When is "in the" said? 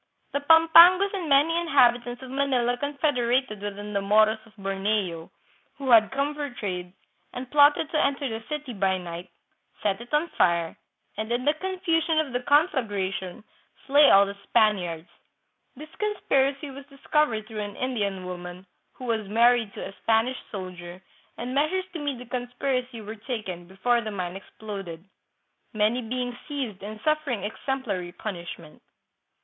11.31-11.53